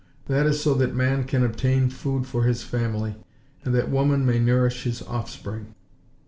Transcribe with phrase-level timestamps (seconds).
[0.25, 3.17] That is so that man can obtain food for his family,
[3.63, 5.75] and that woman may nourish his offspring.